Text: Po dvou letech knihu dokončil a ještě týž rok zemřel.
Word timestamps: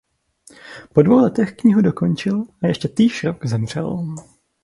Po 0.93 1.01
dvou 1.01 1.17
letech 1.19 1.51
knihu 1.53 1.81
dokončil 1.81 2.43
a 2.63 2.67
ještě 2.67 2.87
týž 2.87 3.23
rok 3.23 3.45
zemřel. 3.45 4.15